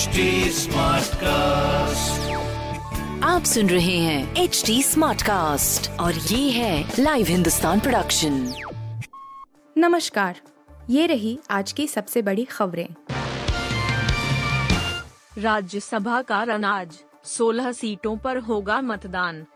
[0.00, 0.66] HD
[1.14, 2.30] cast
[3.24, 8.54] आप सुन रहे हैं एच डी स्मार्ट कास्ट और ये है लाइव हिंदुस्तान प्रोडक्शन
[9.78, 10.40] नमस्कार
[10.90, 12.88] ये रही आज की सबसे बड़ी खबरें।
[15.38, 19.46] राज्यसभा का रन आज 16 सीटों पर होगा मतदान।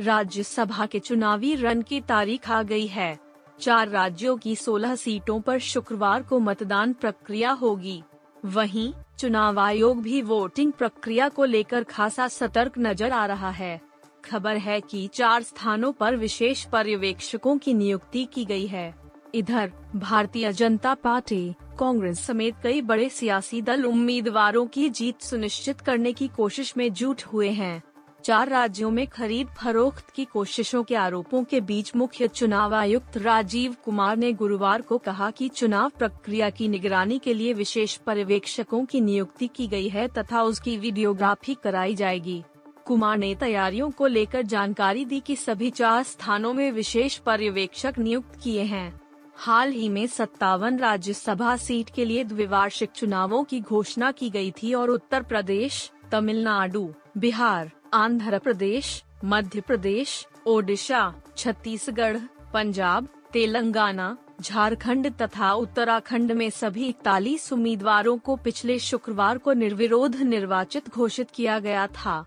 [0.00, 3.18] राज्यसभा के चुनावी रन की तारीख आ गई है।
[3.60, 8.02] चार राज्यों की 16 सीटों पर शुक्रवार को मतदान प्रक्रिया होगी।
[8.46, 13.80] वहीं, चुनाव आयोग भी वोटिंग प्रक्रिया को लेकर खासा सतर्क नज़र आ रहा है।
[14.24, 18.94] खबर है कि चार स्थानों पर विशेष पर्यवेक्षकों की नियुक्ति की गई है।
[19.34, 26.12] इधर, भारतीय जनता पार्टी, कांग्रेस समेत कई बड़े सियासी दल उम्मीदवारों की जीत सुनिश्चित करने
[26.12, 27.82] की कोशिश में जुट हुए हैं।
[28.26, 33.76] चार राज्यों में खरीद फरोख्त की कोशिशों के आरोपों के बीच मुख्य चुनाव आयुक्त राजीव
[33.84, 39.00] कुमार ने गुरुवार को कहा कि चुनाव प्रक्रिया की निगरानी के लिए विशेष पर्यवेक्षकों की
[39.00, 42.42] नियुक्ति की गई है तथा उसकी वीडियोग्राफी कराई जाएगी।
[42.86, 48.40] कुमार ने तैयारियों को लेकर जानकारी दी कि सभी चार स्थानों में विशेष पर्यवेक्षक नियुक्त
[48.42, 49.00] किए हैं।
[49.36, 54.74] हाल ही में सत्तावन राज्यसभा सीट के लिए द्विवार्षिक चुनावों की घोषणा की गई थी
[54.74, 62.16] और उत्तर प्रदेश, तमिलनाडु, बिहार आंध्र प्रदेश, मध्य प्रदेश, ओडिशा, छत्तीसगढ़,
[62.54, 70.88] पंजाब, तेलंगाना, झारखंड तथा उत्तराखंड में सभी इकतालीस उम्मीदवारों को पिछले शुक्रवार को निर्विरोध निर्वाचित
[70.88, 72.24] घोषित किया गया था।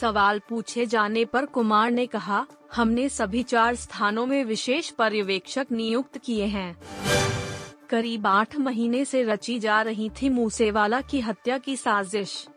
[0.00, 6.18] सवाल पूछे जाने पर कुमार ने कहा, हमने सभी चार स्थानों में विशेष पर्यवेक्षक नियुक्त
[6.18, 6.76] किए हैं।
[7.90, 12.48] करीब आठ महीने से रची जा रही थी मूसेवाला की हत्या की साजिश।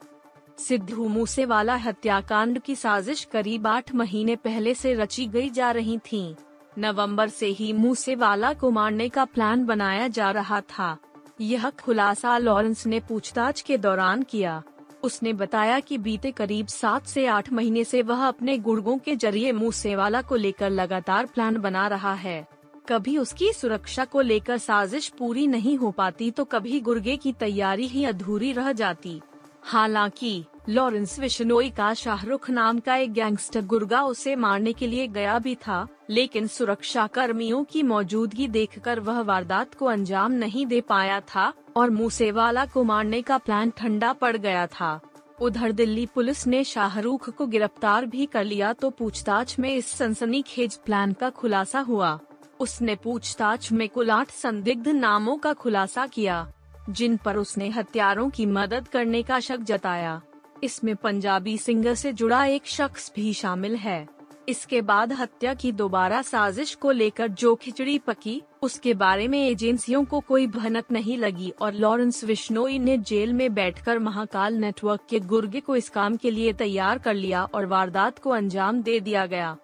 [0.60, 6.36] सिद्धू मूसेवाला हत्याकांड की साजिश करीब आठ महीने पहले से रची गई जा रही थी।
[6.78, 10.98] नवंबर से ही मूसेवाला को मारने का प्लान बनाया जा रहा था।
[11.42, 14.62] यह खुलासा लॉरेंस ने पूछताछ के दौरान किया।
[15.04, 19.52] उसने बताया कि बीते करीब सात से आठ महीने से वह अपने गुर्गों के ज़रिए
[19.52, 22.48] मूसेवाला को लेकर लगातार प्लान बना रहा है।
[22.90, 27.88] कभी उसकी सुरक्षा को लेकर साजिश पूरी नहीं हो पाती तो कभी गुर्गे की तैयारी
[27.88, 29.20] ही अधूरी रह जाती।
[29.64, 35.40] हालाँकि, लॉरेंस विश्नोई का शाहरुख नाम का एक गैंगस्टर गुर्गा उसे मारने के लिए गया
[35.40, 41.20] भी था, लेकिन सुरक्षा कर्मियों की मौजूदगी देखकर वह वारदात को अंजाम नहीं दे पाया
[41.20, 45.00] था, और मूसेवाला को मारने का प्लान ठंडा पड़ गया था।
[45.42, 50.76] उधर दिल्ली पुलिस ने शाहरुख को गिरफ़्तार भी कर लिया तो पूछताछ में इस सनसनीखेज
[50.76, 52.20] प्लान का खुलासा हुआ।
[52.60, 56.52] उसने पूछताछ में कुल आठ संदिग्ध नामों का खुलासा किया।
[56.90, 60.22] जिन पर उसने हत्यारों की मदद करने का शक जताया।
[60.64, 64.08] इसमें पंजाबी सिंगर से जुड़ा एक शख्स भी शामिल है।
[64.50, 70.04] इसके बाद हत्या की दोबारा साजिश को लेकर जो खिचड़ी पकी, उसके बारे में एजेंसियों
[70.06, 75.20] को कोई भनक नहीं लगी और लॉरेंस विश्नोई ने जेल में बैठकर महाकाल नेटवर्क के
[75.20, 79.26] गुर्गे को इस काम के लिए तैयार कर लिया और वारदात को अंजाम दे दिया
[79.26, 79.58] गया।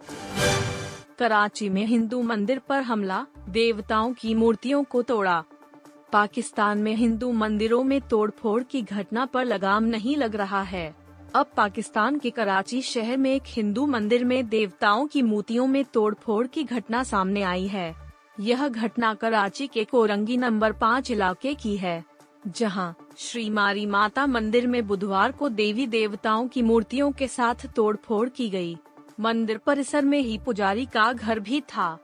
[1.19, 5.43] कराची में हिंदू मंदिर पर हमला, देवताओं की मूर्तियों को तोड़ा।
[6.13, 10.95] पाकिस्तान में हिंदू मंदिरों में तोड़फोड़ की घटना पर लगाम नहीं लग रहा है।
[11.35, 16.45] अब पाकिस्तान के कराची शहर में एक हिंदू मंदिर में देवताओं की मूर्तियों में तोड़फोड़
[16.47, 17.93] की घटना सामने आई है।
[18.39, 22.03] यह घटना कराची के कोरंगी नंबर पाँच इलाके की है,
[22.47, 28.27] जहाँ श्री मारी माता मंदिर में बुधवार को देवी देवताओं की मूर्तियों के साथ तोड़फोड़
[28.29, 28.77] की गई।
[29.19, 31.97] मंदिर परिसर में ही पुजारी का घर भी था।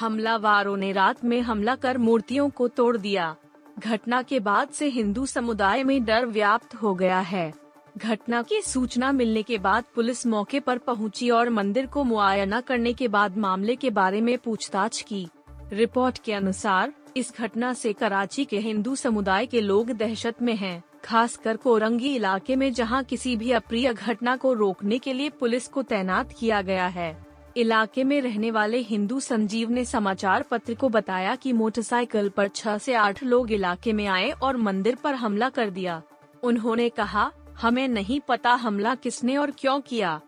[0.00, 3.34] हमलावारों ने रात में हमला कर मूर्तियों को तोड़ दिया।
[3.78, 7.52] घटना के बाद से हिंदू समुदाय में डर व्याप्त हो गया है।
[7.98, 12.92] घटना की सूचना मिलने के बाद पुलिस मौके पर पहुँची और मंदिर को मुआयना करने
[12.92, 15.28] के बाद मामले के बारे में पूछताछ की।
[15.72, 20.82] रिपोर्ट के अनुसार इस घटना से कराची के हिंदू समुदाय के लोग दहशत में हैं,
[21.04, 25.82] खासकर कोरंगी इलाके में जहाँ किसी भी अप्रिय घटना को रोकने के लिए पुलिस को
[25.82, 27.27] तैनात किया गया है।
[27.58, 32.78] इलाके में रहने वाले हिंदू संजीव ने समाचार पत्र को बताया कि मोटरसाइकिल पर छह
[32.78, 36.02] से आठ लोग इलाके में आए और मंदिर पर हमला कर दिया।
[36.42, 37.30] उन्होंने कहा,
[37.62, 40.20] हमें नहीं पता हमला किसने और क्यों किया।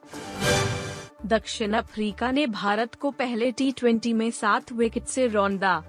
[1.27, 5.83] दक्षिण अफ्रीका ने भारत को पहले टी में सात विकेट से रौंदा।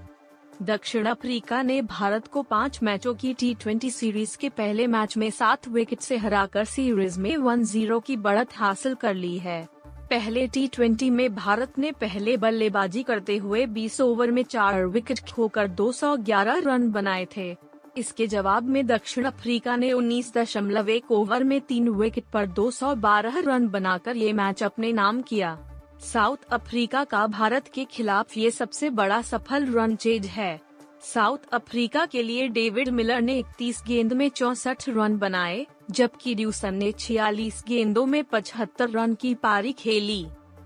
[0.62, 5.68] दक्षिण अफ्रीका ने भारत को पाँच मैचों की टी सीरीज़ के पहले मैच में सात
[5.68, 9.68] विकेट से हराकर सीरीज़ में वन ज़ीरो की बढ़त हासिल कर ली है।
[10.12, 15.68] पहले टी में भारत ने पहले बल्लेबाजी करते हुए 20 ओवर में चार विकेट खोकर
[15.68, 17.56] 211 रन बनाए थे।
[17.98, 23.38] इसके जवाब में दक्षिण अफ्रीका ने उन्नीस दशमलव एक ओवर में तीन विकेट पर 212
[23.38, 25.58] रन बनाकर ये मैच अपने नाम किया।
[26.04, 30.60] साउथ अफ्रीका का भारत के खिलाफ ये सबसे बड़ा सफल रन चेज है।
[31.04, 36.76] साउथ अफ्रीका के लिए डेविड मिलर ने 31 गेंद में चौसठ रन बनाए जबकि ड्यूसन
[36.76, 40.26] ने 46 गेंदों में 75 रन की पारी खेली।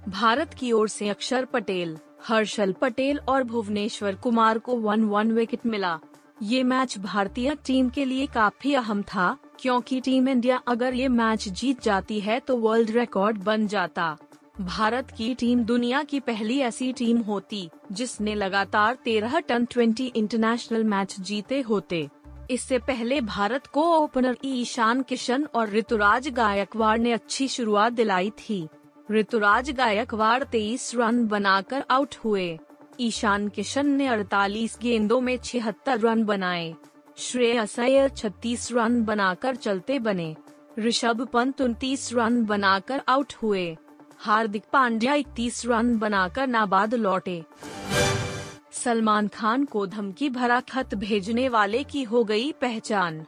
[0.09, 5.65] भारत की ओर से अक्षर पटेल, हर्षल पटेल और भुवनेश्वर कुमार को वन वन विकेट
[5.65, 5.99] मिला।
[6.43, 11.47] ये मैच भारतीय टीम के लिए काफ़ी अहम था, क्योंकि टीम इंडिया अगर ये मैच
[11.49, 14.17] जीत जाती है तो वर्ल्ड रिकॉर्ड बन जाता।
[14.61, 20.83] भारत की टीम दुनिया की पहली ऐसी टीम होती, जिसने लगातार तेरह टन ट्वेंटी इंटरनेशनल
[20.83, 22.07] मैच जीते होते।
[22.49, 28.67] इससे पहले भारत को ओपनर ईशान किशन और ऋतुराज गायकवाड़ ने अच्छी शुरुआत दिलाई थी।
[29.11, 32.57] ऋतुराज गायकवाड़ तेईस रन बनाकर आउट हुए।
[32.99, 36.73] ईशान किशन ने 48 गेंदों में छिहत्तर रन बनाए।
[37.17, 40.35] श्रेयस अय्यर छत्तीस रन बनाकर चलते बने।
[40.79, 43.77] ऋषभ पंत उनतीस रन बनाकर आउट हुए।
[44.19, 47.43] हार्दिक पांड्या इकतीस रन बनाकर नाबाद लौटे।
[48.75, 53.25] सलमान खान को धमकी भरा खत भेजने वाले की हो गई पहचान।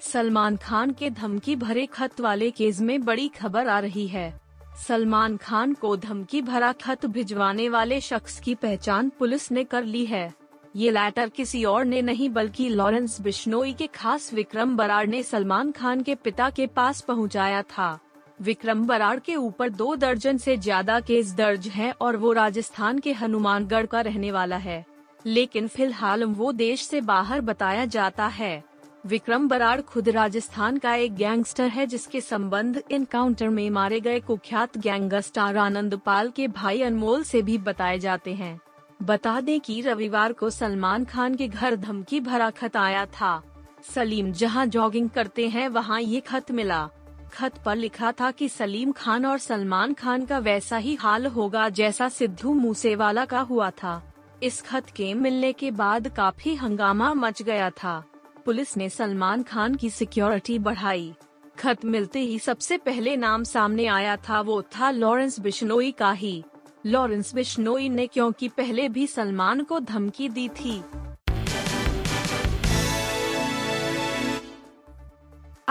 [0.00, 4.40] सलमान खान के धमकी भरे खत वाले केस में बड़ी खबर आ रही है।
[4.88, 10.06] सलमान खान को धमकी भरा खत भिजवाने वाले शख्स की पहचान पुलिस ने कर ली
[10.06, 10.34] है।
[10.76, 15.72] ये लेटर किसी और ने नहीं, बल्कि लॉरेंस बिश्नोई के खास विक्रम बराड़ ने सलमान
[15.72, 17.98] खान के पिता के पास पहुँचाया था।
[18.40, 23.12] विक्रम बराड़ के ऊपर दो दर्जन से ज़्यादा केस दर्ज हैं और वो राजस्थान के
[23.12, 24.84] हनुमानगढ़ का रहने वाला है।
[25.24, 28.62] लेकिन फ़िलहाल वो देश से बाहर बताया जाता है।
[29.06, 34.78] विक्रम बराड़ खुद राजस्थान का एक गैंगस्टर है जिसके संबंध इनकाउंटर में मारे गए कुख्यात
[34.78, 38.58] गैंगस्टर आनंद पाल के भाई अनमोल से भी बताए जाते हैं।
[39.00, 43.42] बता दें कि रविवार को सलमान खान के घर धमकी भरा खत आया था।
[43.84, 46.88] सलीम जहाँ जॉगिंग करते हैं, वहाँ ये खत मिला।
[47.32, 51.68] खत पर लिखा था कि सलीम खान और सलमान खान का वैसा ही हाल होगा
[51.68, 54.02] जैसा सिद्धू मूसेवाला का हुआ था।
[54.42, 58.02] इस खत के मिलने के बाद काफ़ी हंगामा मच गया था।
[58.44, 61.12] पुलिस ने सलमान खान की सिक्योरिटी बढ़ाई।
[61.58, 66.42] खत मिलते ही सबसे पहले नाम सामने आया था, वो था लॉरेंस बिश्नोई का ही।
[66.86, 70.82] लॉरेंस बिश्नोई ने क्योंकि पहले भी सलमान को धमकी दी थी